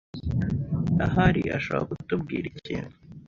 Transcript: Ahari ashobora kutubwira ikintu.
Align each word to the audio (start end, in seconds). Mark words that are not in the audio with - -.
Ahari 1.05 1.41
ashobora 1.57 1.87
kutubwira 1.89 2.45
ikintu. 2.53 2.95